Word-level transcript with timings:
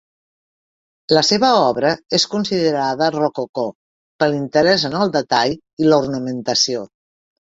La 1.17 1.21
seva 1.27 1.49
obra 1.65 1.91
és 2.19 2.25
considerada 2.31 3.11
rococó 3.17 3.67
per 4.23 4.31
l'interès 4.31 4.87
en 4.91 4.97
el 5.03 5.11
detall 5.19 5.53
i 5.85 5.91
l'ornamentació. 5.91 6.83